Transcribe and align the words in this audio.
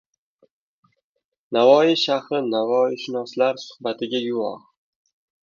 Navoiy 1.53 1.91
shahri 2.05 2.39
navoiyshunoslar 2.51 3.55
suhbatiga 3.67 4.25
guvoh 4.27 4.59